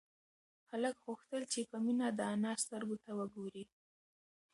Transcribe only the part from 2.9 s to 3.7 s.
ته وگوري.